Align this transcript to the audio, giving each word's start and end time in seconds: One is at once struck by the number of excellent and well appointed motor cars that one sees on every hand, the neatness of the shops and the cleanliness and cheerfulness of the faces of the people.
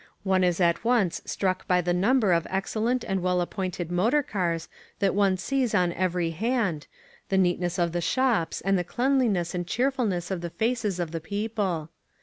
One 0.23 0.43
is 0.43 0.59
at 0.59 0.83
once 0.83 1.21
struck 1.25 1.67
by 1.67 1.79
the 1.79 1.93
number 1.93 2.33
of 2.33 2.47
excellent 2.49 3.03
and 3.03 3.21
well 3.21 3.39
appointed 3.39 3.91
motor 3.91 4.23
cars 4.23 4.67
that 4.97 5.13
one 5.13 5.37
sees 5.37 5.75
on 5.75 5.93
every 5.93 6.31
hand, 6.31 6.87
the 7.29 7.37
neatness 7.37 7.77
of 7.77 7.91
the 7.91 8.01
shops 8.01 8.61
and 8.61 8.79
the 8.79 8.83
cleanliness 8.83 9.53
and 9.53 9.67
cheerfulness 9.67 10.31
of 10.31 10.41
the 10.41 10.49
faces 10.49 10.99
of 10.99 11.11
the 11.11 11.21
people. 11.21 11.91